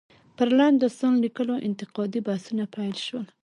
پر 0.37 0.47
لنډ 0.57 0.75
داستان 0.81 1.13
ليکلو 1.25 1.55
انتقادي 1.67 2.19
بحثونه 2.27 2.63
پيل 2.73 2.95
شول. 3.05 3.27